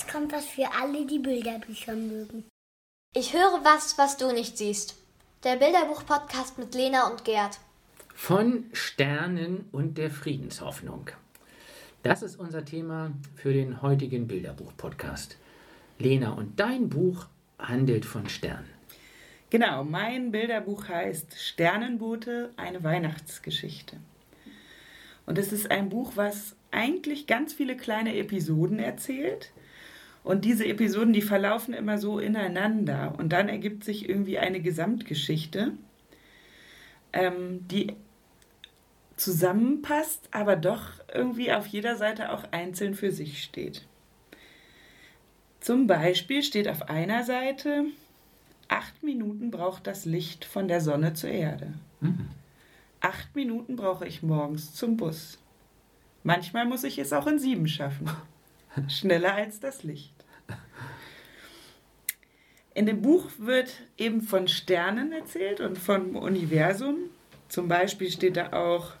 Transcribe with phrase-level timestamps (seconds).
[0.00, 2.44] jetzt kommt was für alle, die Bilderbücher mögen.
[3.14, 4.96] Ich höre was, was du nicht siehst.
[5.44, 7.58] Der Bilderbuch-Podcast mit Lena und Gerd.
[8.14, 11.10] Von Sternen und der Friedenshoffnung.
[12.02, 15.36] Das ist unser Thema für den heutigen Bilderbuch-Podcast.
[15.98, 17.26] Lena, und dein Buch
[17.58, 18.70] handelt von Sternen.
[19.50, 23.98] Genau, mein Bilderbuch heißt Sternenboote, eine Weihnachtsgeschichte.
[25.26, 29.52] Und es ist ein Buch, was eigentlich ganz viele kleine Episoden erzählt.
[30.22, 33.14] Und diese Episoden, die verlaufen immer so ineinander.
[33.18, 35.72] Und dann ergibt sich irgendwie eine Gesamtgeschichte,
[37.12, 37.94] ähm, die
[39.16, 43.86] zusammenpasst, aber doch irgendwie auf jeder Seite auch einzeln für sich steht.
[45.60, 47.84] Zum Beispiel steht auf einer Seite,
[48.68, 51.74] acht Minuten braucht das Licht von der Sonne zur Erde.
[52.00, 52.28] Mhm.
[53.00, 55.38] Acht Minuten brauche ich morgens zum Bus.
[56.22, 58.10] Manchmal muss ich es auch in sieben schaffen.
[58.88, 60.14] Schneller als das Licht.
[62.72, 66.96] In dem Buch wird eben von Sternen erzählt und vom Universum.
[67.48, 68.92] Zum Beispiel steht da auch,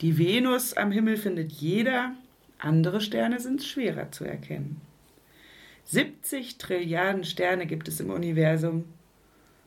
[0.00, 2.12] die Venus am Himmel findet jeder,
[2.58, 4.80] andere Sterne sind schwerer zu erkennen.
[5.86, 8.84] 70 Trilliarden Sterne gibt es im Universum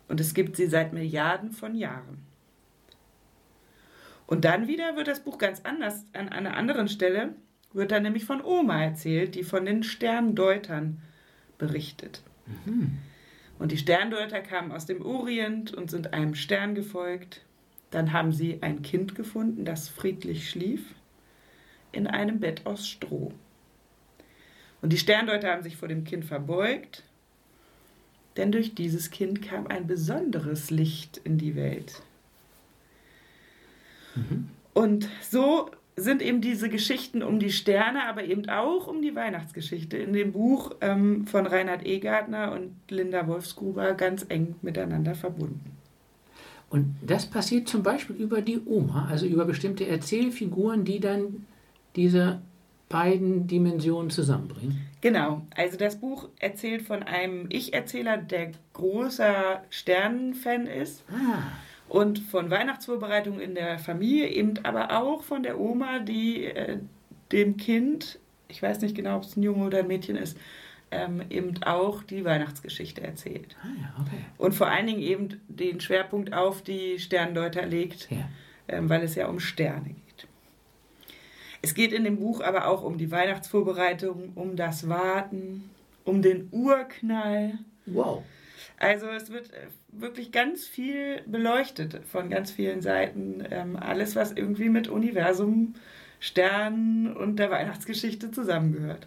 [0.07, 2.25] und es gibt sie seit Milliarden von Jahren.
[4.25, 6.05] Und dann wieder wird das Buch ganz anders.
[6.13, 7.35] An einer anderen Stelle
[7.73, 11.01] wird dann nämlich von Oma erzählt, die von den Sterndeutern
[11.57, 12.21] berichtet.
[12.65, 12.97] Mhm.
[13.59, 17.41] Und die Sterndeuter kamen aus dem Orient und sind einem Stern gefolgt.
[17.91, 20.95] Dann haben sie ein Kind gefunden, das friedlich schlief,
[21.91, 23.33] in einem Bett aus Stroh.
[24.81, 27.03] Und die Sterndeuter haben sich vor dem Kind verbeugt,
[28.37, 32.01] denn durch dieses Kind kam ein besonderes Licht in die Welt.
[34.15, 34.49] Mhm.
[34.73, 39.97] Und so sind eben diese Geschichten um die Sterne, aber eben auch um die Weihnachtsgeschichte
[39.97, 45.77] in dem Buch ähm, von Reinhard Egartner und Linda Wolfsgruber ganz eng miteinander verbunden.
[46.69, 51.45] Und das passiert zum Beispiel über die Oma, also über bestimmte Erzählfiguren, die dann
[51.97, 52.41] diese
[52.87, 54.87] beiden Dimensionen zusammenbringen.
[55.01, 61.03] Genau, also das Buch erzählt von einem Ich-Erzähler, der großer Sternenfan ist.
[61.09, 61.51] Ah
[61.91, 66.77] und von Weihnachtsvorbereitungen in der Familie, eben aber auch von der Oma, die äh,
[67.33, 70.37] dem Kind, ich weiß nicht genau, ob es ein Junge oder ein Mädchen ist,
[70.89, 73.57] ähm, eben auch die Weihnachtsgeschichte erzählt.
[73.61, 74.23] Ah, ja, okay.
[74.37, 78.29] Und vor allen Dingen eben den Schwerpunkt auf die Sterndeuter legt, ja.
[78.69, 80.27] ähm, weil es ja um Sterne geht.
[81.61, 85.69] Es geht in dem Buch aber auch um die Weihnachtsvorbereitung, um das Warten,
[86.05, 87.59] um den Urknall.
[87.85, 88.23] Wow.
[88.81, 93.43] Also es wird äh, wirklich ganz viel beleuchtet von ganz vielen Seiten.
[93.51, 95.75] Ähm, alles, was irgendwie mit Universum,
[96.19, 99.05] Sternen und der Weihnachtsgeschichte zusammengehört.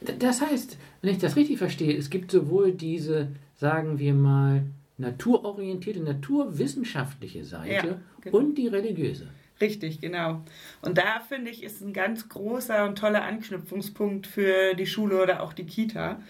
[0.00, 4.62] Das heißt, wenn ich das richtig verstehe, es gibt sowohl diese, sagen wir mal,
[4.96, 8.36] naturorientierte, naturwissenschaftliche Seite ja, genau.
[8.36, 9.28] und die religiöse.
[9.60, 10.42] Richtig, genau.
[10.82, 15.42] Und da finde ich, ist ein ganz großer und toller Anknüpfungspunkt für die Schule oder
[15.44, 16.20] auch die Kita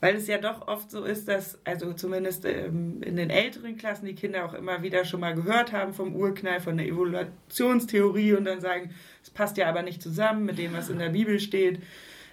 [0.00, 4.06] weil es ja doch oft so ist, dass, also zumindest ähm, in den älteren Klassen,
[4.06, 8.44] die Kinder auch immer wieder schon mal gehört haben vom Urknall, von der Evolutionstheorie und
[8.44, 8.90] dann sagen,
[9.22, 11.80] es passt ja aber nicht zusammen mit dem, was in der Bibel steht.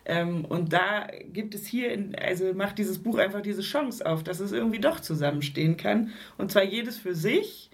[0.06, 4.24] Ähm, und da gibt es hier, in, also macht dieses Buch einfach diese Chance auf,
[4.24, 6.12] dass es irgendwie doch zusammenstehen kann.
[6.38, 7.71] Und zwar jedes für sich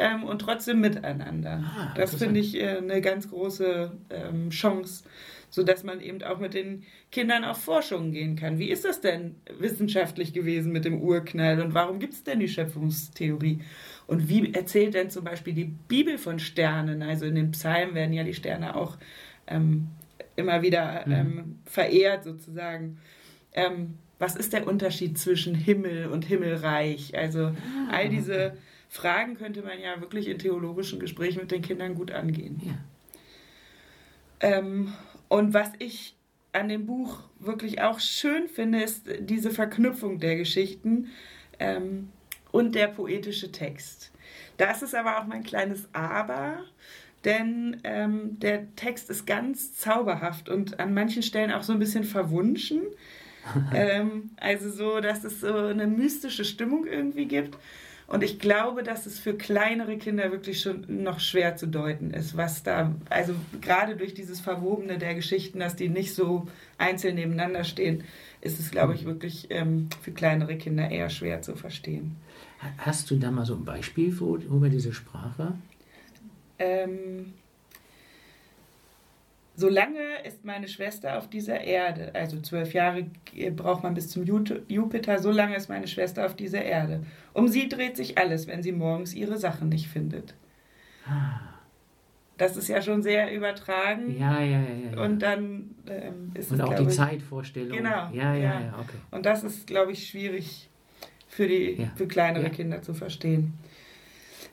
[0.00, 1.62] ähm, und trotzdem miteinander.
[1.64, 5.04] Ah, das finde ich äh, eine ganz große ähm, Chance
[5.50, 8.58] sodass man eben auch mit den Kindern auf Forschungen gehen kann.
[8.58, 12.48] Wie ist das denn wissenschaftlich gewesen mit dem Urknall und warum gibt es denn die
[12.48, 13.60] Schöpfungstheorie?
[14.06, 17.02] Und wie erzählt denn zum Beispiel die Bibel von Sternen?
[17.02, 18.96] Also in den Psalmen werden ja die Sterne auch
[19.46, 19.88] ähm,
[20.36, 21.12] immer wieder mhm.
[21.12, 22.98] ähm, verehrt sozusagen.
[23.52, 27.16] Ähm, was ist der Unterschied zwischen Himmel und Himmelreich?
[27.16, 27.54] Also ah,
[27.90, 28.52] all diese
[28.90, 32.60] Fragen könnte man ja wirklich in theologischen Gesprächen mit den Kindern gut angehen.
[32.64, 32.74] Ja.
[34.40, 34.92] Ähm,
[35.28, 36.16] und was ich
[36.52, 41.08] an dem Buch wirklich auch schön finde, ist diese Verknüpfung der Geschichten
[41.60, 42.08] ähm,
[42.50, 44.10] und der poetische Text.
[44.56, 46.64] Das ist aber auch mein kleines Aber,
[47.24, 52.02] denn ähm, der Text ist ganz zauberhaft und an manchen Stellen auch so ein bisschen
[52.02, 52.82] verwunschen.
[53.72, 57.56] ähm, also so, dass es so eine mystische Stimmung irgendwie gibt.
[58.10, 62.36] Und ich glaube, dass es für kleinere Kinder wirklich schon noch schwer zu deuten ist,
[62.36, 67.62] was da, also gerade durch dieses Verwobene der Geschichten, dass die nicht so einzeln nebeneinander
[67.62, 68.02] stehen,
[68.40, 72.16] ist es, glaube ich, wirklich ähm, für kleinere Kinder eher schwer zu verstehen.
[72.78, 75.52] Hast du da mal so ein Beispiel für, über diese Sprache?
[76.58, 77.34] Ähm,
[79.56, 83.06] Solange ist meine Schwester auf dieser Erde, also zwölf Jahre
[83.56, 84.24] braucht man bis zum
[84.68, 87.04] Jupiter, so lange ist meine Schwester auf dieser Erde.
[87.34, 90.34] Um sie dreht sich alles, wenn sie morgens ihre Sachen nicht findet.
[91.06, 91.40] Ah.
[92.38, 94.18] Das ist ja schon sehr übertragen.
[94.18, 94.66] Ja, ja, ja.
[94.94, 95.02] ja.
[95.02, 97.76] Und dann ähm, ist Und es, auch glaub die ich, Zeitvorstellung.
[97.76, 98.60] Genau, Ja, ja, ja.
[98.62, 98.96] ja, okay.
[99.10, 100.70] Und das ist, glaube ich, schwierig
[101.28, 101.92] für, die, Ja.
[101.96, 102.48] für kleinere.
[102.48, 103.52] Kinder zu verstehen.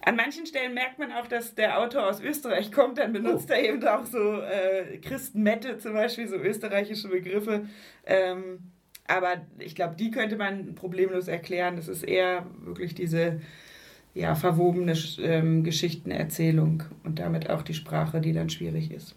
[0.07, 3.53] An manchen Stellen merkt man auch, dass der Autor aus Österreich kommt, dann benutzt Oh.
[3.53, 7.67] er eben auch so äh, Christenmette zum Beispiel, so österreichische Begriffe.
[8.05, 8.59] Ähm,
[9.05, 11.75] aber ich glaube, die könnte man problemlos erklären.
[11.75, 13.41] Das ist eher wirklich diese
[14.13, 19.13] ja, verwobene ähm, Geschichtenerzählung und damit auch die Sprache, die dann schwierig ist.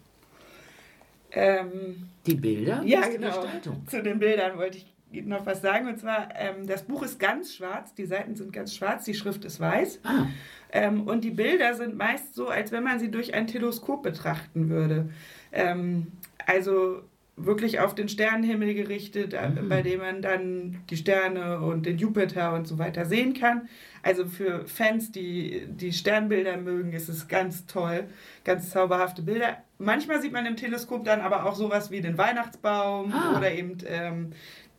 [1.31, 2.81] Ähm, Die Bilder?
[2.85, 3.27] ja, genau.
[3.27, 3.87] Gestaltung.
[3.87, 4.85] Zu den Bildern wollte ich
[5.25, 5.87] noch was sagen.
[5.87, 9.43] Und zwar, ähm, das Buch ist ganz schwarz, die Seiten sind ganz schwarz, die Schrift
[9.45, 9.99] ist weiß.
[10.03, 10.25] Ah,
[10.73, 14.69] Ähm, und die Bilder sind meist so, als wenn man sie durch ein Teleskop betrachten
[14.69, 15.09] würde.
[15.51, 16.07] Ähm,
[16.45, 17.01] also
[17.37, 19.67] wirklich auf den Sternenhimmel gerichtet, äh, Mhm.
[19.69, 23.67] bei dem man dann die Sterne und den Jupiter und so weiter sehen kann.
[24.03, 28.05] Also für Fans, die die Sternbilder mögen, ist es ganz toll,
[28.45, 29.57] ganz zauberhafte Bilder.
[29.79, 33.37] Manchmal sieht man im Teleskop dann aber auch sowas wie den Weihnachtsbaum Ah.
[33.37, 34.31] oder eben ähm,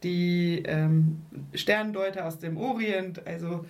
[0.04, 1.22] die ähm,
[1.54, 3.26] Sterndeuter aus dem Orient.
[3.26, 3.64] Also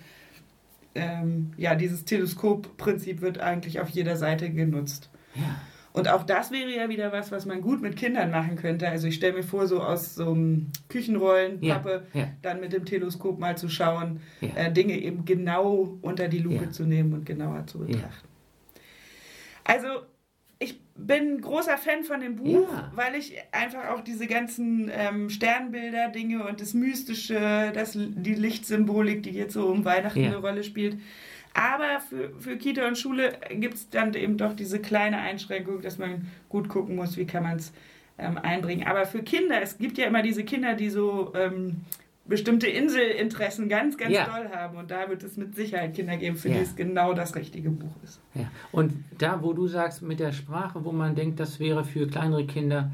[0.95, 5.09] ähm, ja, dieses Teleskopprinzip wird eigentlich auf jeder Seite genutzt.
[5.35, 5.55] ja.
[5.95, 8.89] Und auch das wäre ja wieder was, was man gut mit Kindern machen könnte.
[8.89, 12.27] Also ich stelle mir vor, so aus so einem Küchenrollenpappe Ja, ja.
[12.41, 14.49] dann mit dem Teleskop mal zu schauen, Ja.
[14.55, 18.27] äh, Dinge eben genau unter die Lupe zu nehmen und genauer zu betrachten.
[19.63, 19.87] Also
[20.95, 22.91] bin großer Fan von dem Buch, Ja.
[22.95, 29.23] weil ich einfach auch diese ganzen ähm, Sternbilder, Dinge und das Mystische, das, die Lichtsymbolik,
[29.23, 30.27] die jetzt so um Weihnachten Ja.
[30.27, 30.97] eine Rolle spielt.
[31.55, 35.97] Aber für, für Kita und Schule gibt es dann eben doch diese kleine Einschränkung, dass
[35.97, 37.73] man gut gucken muss, wie kann man es
[38.17, 38.85] ähm, einbringen.
[38.87, 41.81] Aber für Kinder, es gibt ja immer diese Kinder, die so ähm,
[42.25, 44.25] bestimmte Inselinteressen ganz, ganz Ja.
[44.25, 44.77] doll haben.
[44.77, 46.55] Und da wird es mit Sicherheit Kinder geben, für Ja.
[46.55, 48.21] die es genau das richtige Buch ist.
[48.33, 48.49] Ja.
[48.71, 52.45] Und da, wo du sagst, mit der Sprache, wo man denkt, das wäre für kleinere
[52.45, 52.91] Kinder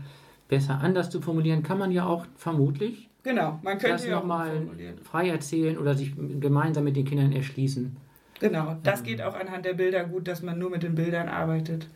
[0.48, 4.66] besser anders zu formulieren, kann man ja auch vermutlich Genau, man könnte das ja nochmal
[5.04, 7.98] frei erzählen oder sich gemeinsam mit den Kindern erschließen.
[8.40, 9.06] Genau, das Ähm.
[9.06, 11.88] geht auch anhand der Bilder gut, dass man nur mit den Bildern arbeitet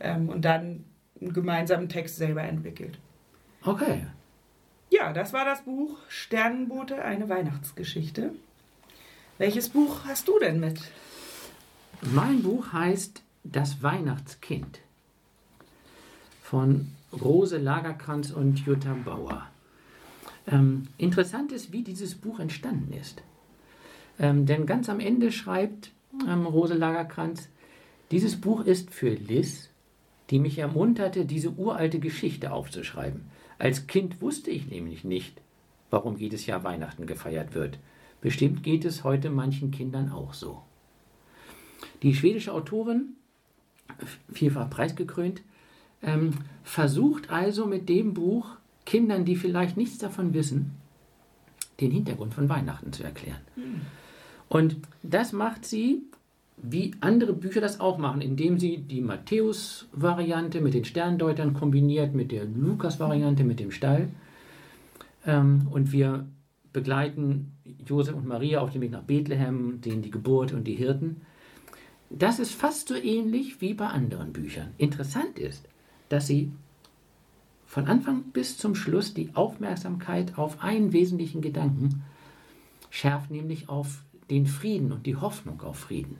[0.00, 0.82] ähm, und dann
[1.20, 2.98] einen gemeinsamen Text selber entwickelt.
[3.64, 4.06] Okay.
[4.92, 8.34] Ja, das war das Buch Sternenboote, eine Weihnachtsgeschichte.
[9.38, 10.82] Welches Buch hast du denn mit?
[12.02, 14.80] Mein Buch heißt Das Weihnachtskind
[16.42, 19.46] von Rose Lagerkranz und Jutta Bauer.
[20.46, 23.22] Ähm, interessant ist, wie dieses Buch entstanden ist.
[24.18, 25.90] Ähm, denn ganz am Ende schreibt
[26.28, 27.48] ähm, Rose Lagerkranz,
[28.10, 29.70] dieses Buch ist für Liz,
[30.30, 33.22] die mich ermunterte, diese uralte Geschichte aufzuschreiben.
[33.58, 35.40] Als Kind wusste ich nämlich nicht,
[35.90, 37.78] warum jedes Jahr Weihnachten gefeiert wird.
[38.20, 40.62] Bestimmt geht es heute manchen Kindern auch so.
[42.02, 43.16] Die schwedische Autorin,
[44.32, 45.42] vielfach preisgekrönt,
[46.02, 46.32] ähm,
[46.64, 50.72] versucht also mit dem Buch Kindern, die vielleicht nichts davon wissen,
[51.80, 53.40] den Hintergrund von Weihnachten zu erklären.
[54.48, 56.02] Und das macht sie,
[56.56, 62.30] wie andere Bücher das auch machen, indem sie die Matthäus-Variante mit den Sterndeutern kombiniert mit
[62.30, 64.08] der Lukas-Variante mit dem Stall.
[65.26, 66.26] Ähm, und wir
[66.72, 67.52] begleiten
[67.86, 71.22] Josef und Maria auf dem Weg nach Bethlehem, denen die Geburt und die Hirten.
[72.10, 74.68] Das ist fast so ähnlich wie bei anderen Büchern.
[74.78, 75.66] Interessant ist,
[76.08, 76.52] dass sie
[77.66, 82.02] von Anfang bis zum Schluss die Aufmerksamkeit auf einen wesentlichen Gedanken
[82.90, 86.18] schärft, nämlich auf den Frieden und die Hoffnung auf Frieden.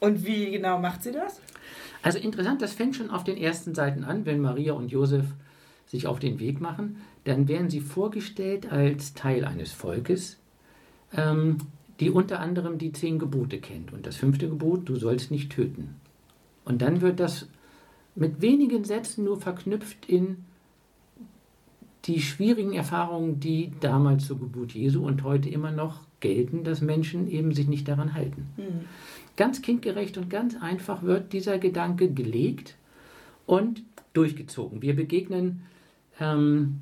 [0.00, 1.40] Und wie genau macht sie das?
[2.02, 5.26] Also interessant, das fängt schon auf den ersten Seiten an, wenn Maria und Josef
[5.86, 10.38] sich auf den Weg machen, dann werden sie vorgestellt als Teil eines Volkes,
[11.16, 11.58] ähm,
[11.98, 13.92] die unter anderem die zehn Gebote kennt.
[13.92, 15.96] Und das fünfte Gebot, du sollst nicht töten.
[16.64, 17.48] Und dann wird das
[18.14, 20.44] mit wenigen Sätzen nur verknüpft in
[22.04, 27.30] die schwierigen Erfahrungen, die damals zur Geburt Jesu und heute immer noch gelten, dass Menschen
[27.30, 28.48] eben sich nicht daran halten.
[29.38, 32.74] Ganz kindgerecht und ganz einfach wird dieser Gedanke gelegt
[33.46, 34.82] und durchgezogen.
[34.82, 35.62] Wir begegnen
[36.18, 36.80] ähm,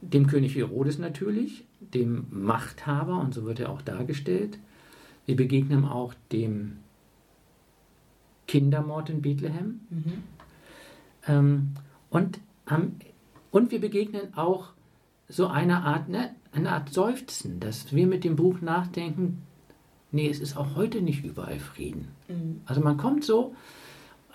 [0.00, 4.60] dem König Herodes natürlich, dem Machthaber, und so wird er auch dargestellt.
[5.26, 6.76] Wir begegnen auch dem
[8.46, 9.80] Kindermord in Bethlehem.
[11.26, 11.72] Ähm,
[12.10, 12.92] und, am,
[13.50, 14.68] und wir begegnen auch
[15.28, 19.42] so einer Art, ne, eine Art Seufzen, dass wir mit dem Buch nachdenken,
[20.10, 22.08] nee, es ist auch heute nicht überall Frieden.
[22.66, 23.54] Also man kommt so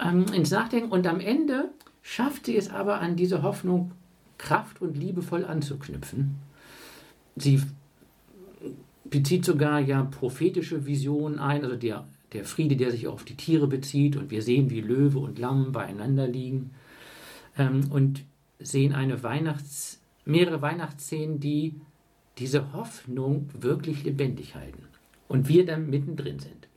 [0.04, 1.70] ähm, ins Nachdenken und am Ende
[2.02, 3.92] schafft sie es aber an diese Hoffnung
[4.38, 6.36] kraft- und liebevoll anzuknüpfen.
[7.36, 7.62] Sie
[9.06, 13.68] bezieht sogar ja prophetische Visionen ein, also der, der Friede, der sich auf die Tiere
[13.68, 16.72] bezieht und wir sehen, wie Löwe und Lamm beieinander liegen
[17.58, 18.24] ähm, und
[18.60, 21.76] sehen eine Weihnachts, mehrere Weihnachtsszenen, die
[22.38, 24.88] diese Hoffnung wirklich lebendig halten
[25.28, 26.68] und wir dann mittendrin sind.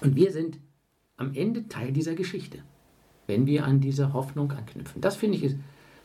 [0.00, 0.58] Und wir sind
[1.16, 2.58] am Ende Teil dieser Geschichte,
[3.26, 5.00] wenn wir an diese Hoffnung anknüpfen.
[5.00, 5.56] Das finde ich ist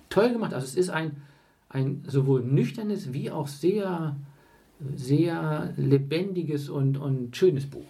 [0.09, 0.53] toll gemacht.
[0.53, 1.21] Also es ist ein,
[1.69, 4.15] ein sowohl nüchternes wie auch sehr,
[4.95, 7.85] sehr lebendiges und, und schönes Buch.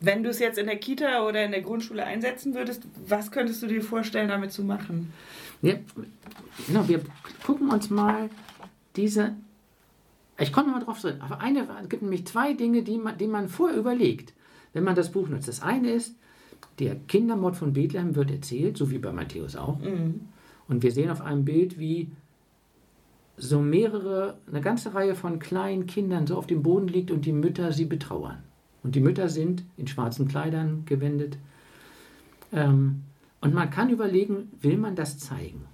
[0.00, 3.62] Wenn du es jetzt in der Kita oder in der Grundschule einsetzen würdest, was könntest
[3.62, 5.12] du dir vorstellen, damit zu machen?
[5.62, 5.76] Ja,
[6.66, 7.00] genau, wir
[7.44, 8.28] gucken uns mal
[8.96, 9.34] diese.
[10.38, 13.28] Ich komme mal drauf zurück, aber eine, es gibt nämlich zwei Dinge, die man, die
[13.28, 14.32] man vorher überlegt,
[14.72, 15.46] wenn man das Buch nutzt.
[15.48, 16.16] Das eine ist,
[16.80, 19.78] der Kindermord von Bethlehem wird erzählt, so wie bei Matthäus auch.
[19.78, 20.22] Mhm.
[20.66, 22.08] Und wir sehen auf einem Bild, wie
[23.36, 27.32] so mehrere, eine ganze Reihe von kleinen Kindern so auf dem Boden liegt und die
[27.32, 28.38] Mütter sie betrauern.
[28.82, 31.38] Und die Mütter sind in schwarzen Kleidern gewendet.
[32.52, 33.02] Ähm,
[33.40, 35.64] und man kann überlegen, will man das zeigen?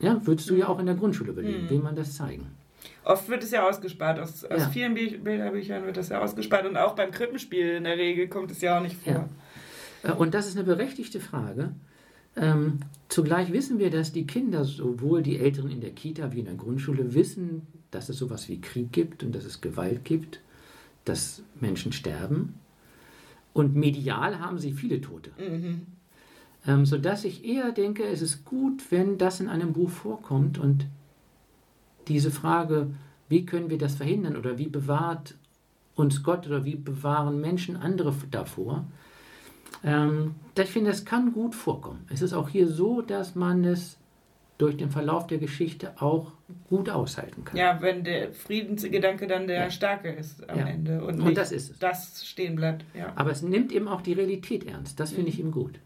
[0.00, 1.70] Ja, würdest du ja auch in der Grundschule überlegen, Mhm.
[1.70, 2.46] will man das zeigen?
[3.04, 4.18] Oft wird es ja ausgespart.
[4.18, 4.68] Aus, aus Ja.
[4.70, 6.66] vielen Bü- Bilderbüchern wird das ja ausgespart.
[6.66, 9.28] Und auch beim Krippenspiel in der Regel kommt es ja auch nicht vor.
[10.04, 10.10] Ja.
[10.10, 11.74] Äh, Und das ist eine berechtigte Frage.
[12.36, 16.46] Ähm, zugleich wissen wir, dass die Kinder, sowohl die Älteren in der Kita wie in
[16.46, 20.40] der Grundschule, wissen, dass es sowas wie Krieg gibt und dass es Gewalt gibt,
[21.04, 22.54] dass Menschen sterben.
[23.52, 25.30] Und medial haben sie viele Tote.
[25.38, 25.82] Mhm.
[26.66, 30.86] Ähm, sodass ich eher denke, es ist gut, wenn das in einem Buch vorkommt und
[32.08, 32.88] diese Frage,
[33.28, 35.34] wie können wir das verhindern oder wie bewahrt
[35.94, 38.84] uns Gott oder wie bewahren Menschen andere davor,
[39.82, 42.04] ähm, ich finde, das kann gut vorkommen.
[42.12, 43.98] Es ist auch hier so, dass man es
[44.56, 46.32] durch den Verlauf der Geschichte auch
[46.68, 47.56] gut aushalten kann.
[47.56, 49.70] Ja, wenn der Friedensgedanke dann der Ja.
[49.70, 50.66] starke ist am Ja.
[50.66, 51.02] Ende.
[51.04, 51.78] Und, Und das ist es.
[51.80, 52.84] das stehen bleibt.
[52.96, 53.12] Ja.
[53.16, 55.00] Aber es nimmt eben auch die Realität ernst.
[55.00, 55.46] Das finde ich Mhm.
[55.46, 55.80] ihm gut.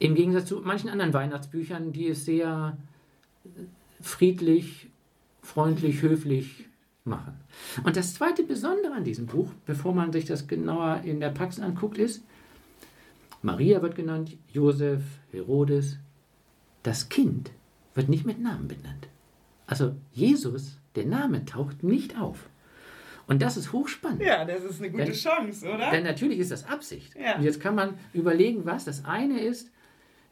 [0.00, 2.76] Im Gegensatz zu manchen anderen Weihnachtsbüchern, die es sehr
[4.00, 4.88] friedlich,
[5.42, 6.64] freundlich, höflich
[7.04, 7.34] machen.
[7.84, 11.62] Und das zweite Besondere an diesem Buch, bevor man sich das genauer in der Praxis
[11.62, 12.22] anguckt, ist,
[13.42, 15.98] Maria wird genannt, Josef, Herodes.
[16.84, 17.50] Das Kind
[17.94, 19.08] wird nicht mit Namen benannt.
[19.66, 22.48] Also Jesus, der Name taucht nicht auf.
[23.26, 24.20] Und das ist hochspannend.
[24.22, 25.90] ja, das ist eine gute Denn- Chance, oder?
[25.90, 27.14] Denn natürlich ist das Absicht.
[27.16, 27.36] Ja.
[27.36, 29.70] Und jetzt kann man überlegen, was das eine ist.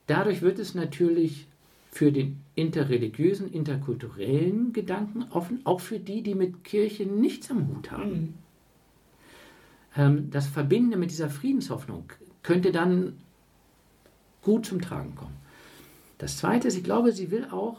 [0.06, 1.46] Dadurch wird es natürlich
[1.90, 7.90] für den interreligiösen, interkulturellen Gedanken offen, auch für die, die mit Kirche nichts am Hut
[7.90, 8.10] haben.
[8.10, 8.34] Mhm.
[9.96, 13.18] Ähm, das Verbindende mit dieser Friedenshoffnung könnte dann
[14.42, 15.36] gut zum Tragen kommen.
[16.18, 17.78] Das Zweite ist, ich glaube, sie will auch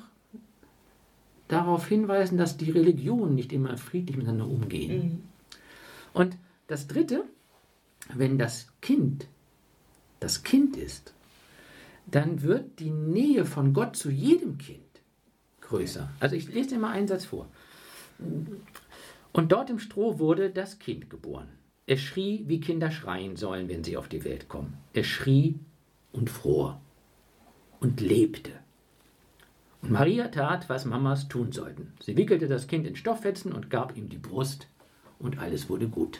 [1.47, 5.03] darauf hinweisen, dass die Religionen nicht immer friedlich miteinander umgehen.
[5.03, 5.21] Mhm.
[6.13, 6.37] Und
[6.67, 7.23] das Dritte,
[8.13, 9.27] wenn das Kind
[10.21, 11.13] das Kind ist,
[12.11, 14.79] dann wird die Nähe von Gott zu jedem Kind
[15.61, 16.09] größer.
[16.19, 17.47] Also ich lese dir mal einen Satz vor.
[19.31, 21.47] Und dort im Stroh wurde das Kind geboren.
[21.87, 24.77] Es schrie, wie Kinder schreien sollen, wenn sie auf die Welt kommen.
[24.93, 25.55] Es schrie
[26.11, 26.79] und fror
[27.79, 28.51] und lebte.
[29.81, 31.93] Und Maria tat, was Mamas tun sollten.
[32.01, 34.67] Sie wickelte das Kind in Stofffetzen und gab ihm die Brust
[35.17, 36.19] und alles wurde gut.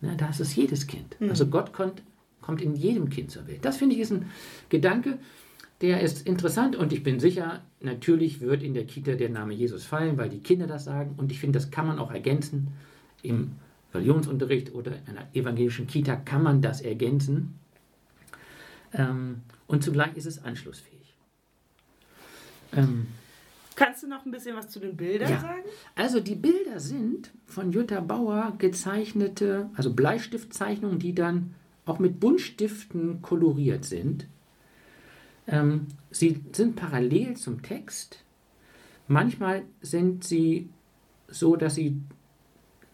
[0.00, 1.16] Na, das ist jedes Kind.
[1.20, 2.02] Also Gott kommt,
[2.50, 3.64] kommt in jedem Kind zur Welt.
[3.64, 4.28] Das finde ich ist ein
[4.70, 5.18] Gedanke,
[5.82, 9.84] der ist interessant und ich bin sicher, natürlich wird in der Kita der Name Jesus
[9.84, 12.68] fallen, weil die Kinder das sagen und ich finde, das kann man auch ergänzen.
[13.22, 13.52] Im
[13.94, 17.54] Religionsunterricht oder in einer evangelischen Kita kann man das ergänzen.
[18.94, 21.14] Ähm, und zugleich ist es anschlussfähig.
[22.72, 23.06] Ähm,
[23.76, 25.40] Kannst du noch ein bisschen was zu den Bildern Ja.
[25.40, 25.62] sagen?
[25.94, 31.54] also die Bilder sind von Jutta Bauer gezeichnete, also Bleistiftzeichnungen, die dann
[31.90, 34.26] auch mit Buntstiften koloriert sind.
[35.46, 38.24] Ähm, sie sind parallel zum Text.
[39.08, 40.70] Manchmal sind sie
[41.28, 42.00] so, dass sie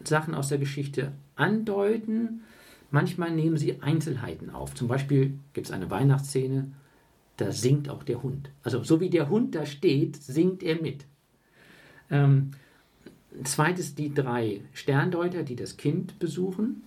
[0.02, 2.40] Sachen aus der Geschichte andeuten.
[2.90, 4.74] Manchmal nehmen sie Einzelheiten auf.
[4.74, 6.72] Zum Beispiel gibt es eine Weihnachtsszene,
[7.36, 8.50] da singt auch der Hund.
[8.62, 11.04] Also so wie der Hund da steht, singt er mit.
[12.10, 12.52] Ähm,
[13.44, 16.82] zweites die drei Sterndeuter, die das Kind besuchen.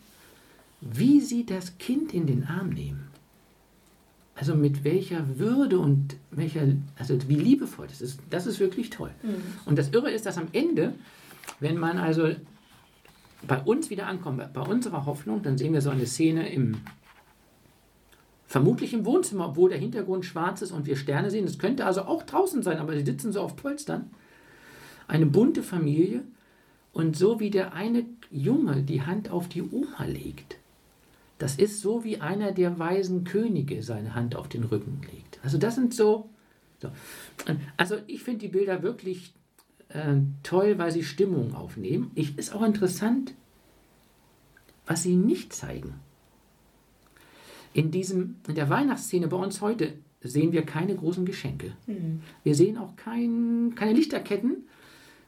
[0.81, 3.07] Wie sie das Kind in den Arm nehmen.
[4.36, 6.62] Also mit welcher Würde und welcher,
[6.98, 8.21] also wie liebevoll das ist.
[8.29, 9.12] Das ist wirklich toll.
[9.65, 10.93] Und das Irre ist, dass am Ende,
[11.59, 12.29] wenn man also
[13.45, 16.77] bei uns wieder ankommt, bei unserer Hoffnung, dann sehen wir so eine Szene im
[18.50, 21.45] Vermutlich im Wohnzimmer, obwohl der Hintergrund schwarz ist und wir Sterne sehen.
[21.45, 24.09] Es könnte also auch draußen sein, aber sie sitzen so auf Polstern.
[25.07, 26.24] Eine bunte Familie.
[26.91, 30.57] Und so wie der eine Junge die Hand auf die Oma legt,
[31.39, 35.39] das ist so wie einer der weisen Könige seine Hand auf den Rücken legt.
[35.41, 36.29] Also das sind so.
[36.79, 36.91] so.
[37.77, 39.34] Also ich finde die Bilder wirklich
[39.88, 42.12] äh, toll, weil sie Stimmung aufnehmen.
[42.13, 43.34] Ich, ist auch interessant,
[44.86, 45.96] was sie nicht zeigen.
[47.74, 51.72] In, diesem, in der Weihnachtsszene bei uns heute sehen wir keine großen Geschenke.
[51.88, 52.22] Mhm.
[52.43, 54.67] Wir sehen auch kein, keine Lichterketten.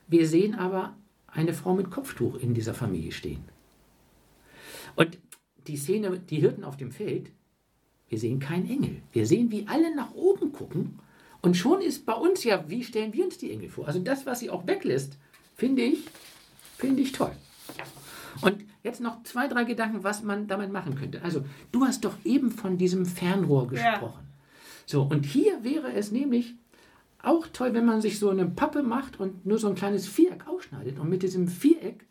[0.08, 0.94] Wir sehen aber
[1.28, 3.46] eine Frau mit Kopftuch in dieser Familie stehen.
[4.98, 5.18] Und
[5.72, 7.32] die Szene, die Hirten auf dem Feld,
[8.10, 9.02] wir sehen keinen Engel.
[9.14, 11.00] Wir sehen, wie alle nach oben gucken.
[11.42, 13.88] Und schon ist bei uns ja, wie stellen wir uns die Engel vor?
[13.88, 15.18] Also das, was sie auch weglässt,
[15.56, 16.00] finde ich,
[16.78, 17.32] finde ich toll.
[18.42, 21.22] Und jetzt noch zwei, drei Gedanken, was man damit machen könnte.
[21.22, 24.24] Also, du hast doch eben von diesem Fernrohr gesprochen.
[24.24, 24.84] Ja.
[24.86, 26.56] So, und hier wäre es nämlich
[27.22, 30.48] auch toll, wenn man sich so eine Pappe macht und nur so ein kleines Viereck
[30.48, 32.06] ausschneidet und mit diesem Viereck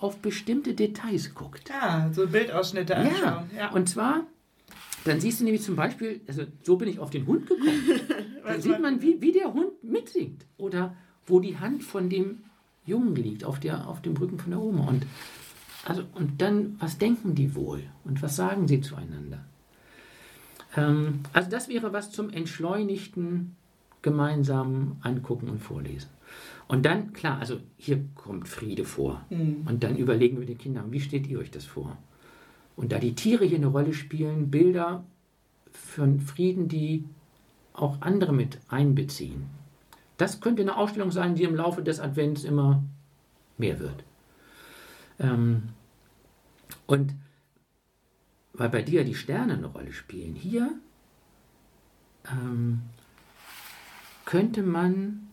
[0.00, 1.68] auf bestimmte Details guckt.
[1.68, 3.50] Ja, so Bildausschnitte anschauen.
[3.54, 3.70] Ja, ja.
[3.70, 4.26] und zwar,
[5.04, 8.00] dann siehst du nämlich zum Beispiel, also so bin ich auf den Hund gekommen.
[8.44, 12.44] da sieht man, wie, wie der Hund mitsingt oder wo die Hand von dem
[12.84, 14.88] Jungen liegt, auf, der, auf dem Rücken von der Oma.
[14.88, 15.06] Und
[15.84, 19.44] also, und dann, was denken die wohl und was sagen sie zueinander?
[20.76, 23.56] Ähm, also das wäre was zum entschleunigten
[24.02, 26.10] gemeinsamen Angucken und Vorlesen.
[26.68, 29.24] Und dann, klar, also hier kommt Friede vor.
[29.30, 29.66] Mhm.
[29.66, 31.96] Und dann überlegen wir den Kindern, wie steht ihr euch das vor?
[32.76, 35.04] Und da die Tiere hier eine Rolle spielen, Bilder
[35.72, 37.04] für Frieden, die
[37.72, 39.46] auch andere mit einbeziehen.
[40.16, 42.82] Das könnte eine Ausstellung sein, die im Laufe des Advents immer
[43.58, 44.04] mehr wird.
[45.18, 45.70] Ähm,
[46.86, 47.14] und
[48.52, 50.70] weil bei dir die Sterne eine Rolle spielen, hier
[52.30, 52.82] ähm,
[54.30, 55.26] könnte man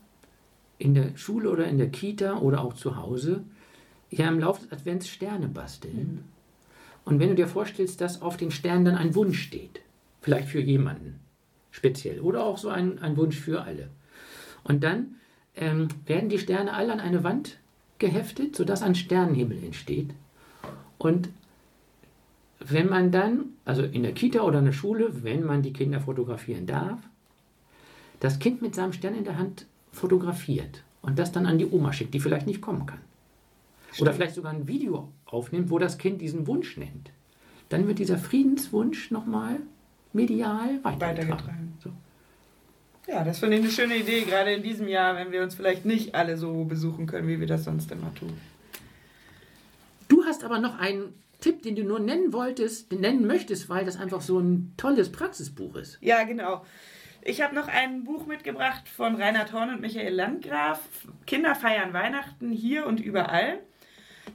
[0.80, 3.44] in der Schule oder in der Kita oder auch zu Hause
[4.10, 5.98] ja im Laufe des Advents Sterne basteln.
[5.98, 6.24] Mhm.
[7.06, 9.82] Und wenn du dir vorstellst, dass auf den Sternen dann ein Wunsch steht,
[10.20, 11.20] vielleicht für jemanden
[11.70, 13.90] speziell oder auch so ein, ein Wunsch für alle.
[14.64, 15.18] Und dann
[15.56, 17.60] ähm, werden die Sterne alle an eine Wand
[18.00, 20.10] geheftet, sodass ein Sternenhimmel entsteht.
[20.98, 21.30] Und
[22.60, 26.02] wenn man dann, also in der Kita oder in der Schule, wenn man die Kinder
[26.02, 26.98] fotografieren darf,
[28.20, 31.94] das Kind mit seinem Stern in der Hand fotografiert und das dann an die Oma
[31.94, 33.00] schickt, die vielleicht nicht kommen kann.
[33.92, 34.02] Stimmt.
[34.02, 37.12] Oder vielleicht sogar ein Video aufnimmt, wo das Kind diesen Wunsch nennt.
[37.70, 39.60] Dann wird dieser Friedenswunsch nochmal
[40.14, 41.30] medial weitergetragen.
[41.30, 41.78] weitergetragen.
[41.84, 41.92] So.
[43.08, 45.86] Ja, das finde ich eine schöne Idee, gerade in diesem Jahr, wenn wir uns vielleicht
[45.86, 48.34] nicht alle so besuchen können, wie wir das sonst immer tun.
[50.10, 53.98] Du hast aber noch einen Tipp, den du nur nennen wolltest, nennen möchtest, weil das
[53.98, 55.98] einfach so ein tolles Praxisbuch ist.
[56.02, 56.66] Ja, genau.
[57.22, 60.80] Ich habe noch ein Buch mitgebracht von Reinhard Horn und Michael Landgraf.
[61.26, 63.60] Kinder feiern Weihnachten hier und überall.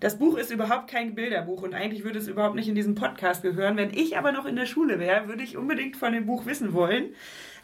[0.00, 3.42] Das Buch ist überhaupt kein Bilderbuch und eigentlich würde es überhaupt nicht in diesen Podcast
[3.42, 3.76] gehören.
[3.76, 6.72] Wenn ich aber noch in der Schule wäre, würde ich unbedingt von dem Buch wissen
[6.72, 7.14] wollen.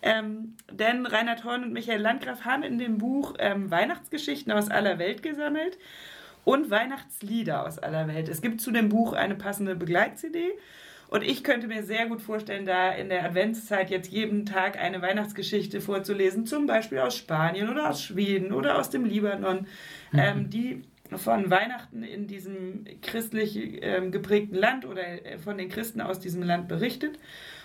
[0.02, 4.98] Ähm, denn Reinhard Horn und Michael Landgraf haben in dem Buch ähm, Weihnachtsgeschichten aus aller
[4.98, 5.78] Welt gesammelt
[6.44, 8.28] und Weihnachtslieder aus aller Welt.
[8.28, 10.52] Es gibt zu dem Buch eine passende Begleit-CD.
[11.08, 15.00] Und ich könnte mir sehr gut vorstellen, da in der Adventszeit jetzt jeden Tag eine
[15.00, 19.66] Weihnachtsgeschichte vorzulesen, zum Beispiel aus Spanien oder aus Schweden oder aus dem Libanon,
[20.12, 20.18] mhm.
[20.18, 20.82] ähm, die
[21.16, 26.42] von Weihnachten in diesem christlich ähm, geprägten Land oder äh, von den Christen aus diesem
[26.42, 27.18] Land berichtet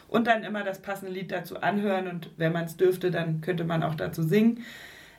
[0.07, 3.65] und dann immer das passende Lied dazu anhören und wenn man es dürfte, dann könnte
[3.65, 4.63] man auch dazu singen.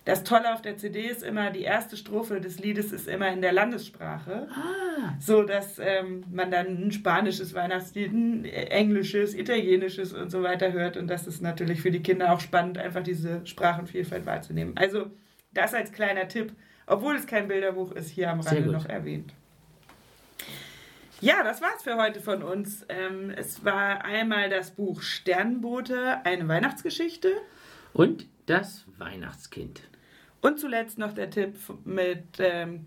[0.05, 3.41] Das Tolle auf der CD ist immer, die erste Strophe des Liedes ist immer in
[3.41, 4.49] der Landessprache.
[4.51, 5.15] Ah.
[5.19, 10.99] So dass ähm, man dann ein spanisches Weihnachtslied, ein englisches, italienisches und so weiter hört.
[10.99, 14.77] Und das ist natürlich für die Kinder auch spannend, einfach diese Sprachenvielfalt wahrzunehmen.
[14.77, 15.11] Also
[15.55, 16.53] das als kleiner Tipp,
[16.87, 19.33] obwohl es kein Bilderbuch ist, hier am Rande noch erwähnt.
[21.23, 22.85] Ja, das war's für heute von uns.
[22.91, 27.33] Ähm, es war einmal das Buch Sternbote, eine Weihnachtsgeschichte.
[27.95, 29.81] Und das Weihnachtskind.
[30.45, 31.55] Und zuletzt noch der Tipp
[31.87, 32.85] mit ähm,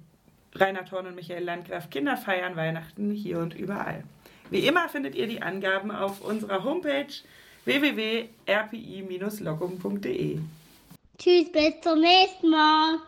[0.53, 4.03] Reinhard Horn und Michael Landgraf: Kinder feiern Weihnachten hier und überall.
[4.51, 7.07] Wie immer findet ihr die Angaben auf unserer Homepage
[7.65, 10.39] www.rpi-locum.de.
[11.17, 12.99] Tschüss, bis zum nächsten Mal.